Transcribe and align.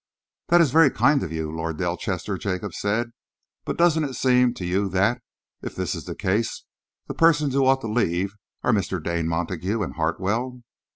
"This 0.49 0.61
is 0.61 0.71
very 0.71 0.89
kind 0.89 1.21
of 1.21 1.31
you, 1.31 1.51
Lord 1.51 1.77
Delchester," 1.77 2.35
Jacob 2.39 2.73
said, 2.73 3.11
"but 3.65 3.77
doesn't 3.77 4.03
it 4.03 4.15
seem 4.15 4.51
to 4.55 4.65
you 4.65 4.89
that, 4.89 5.21
if 5.61 5.75
this 5.75 5.93
is 5.93 6.05
the 6.05 6.15
case, 6.15 6.63
the 7.05 7.13
persons 7.13 7.53
who 7.53 7.67
ought 7.67 7.81
to 7.81 7.87
leave 7.87 8.33
are 8.63 8.73
Mr. 8.73 8.97
Dane 9.03 9.27
Montague 9.27 9.83
and 9.83 9.93
Hartwell?" 9.97 10.61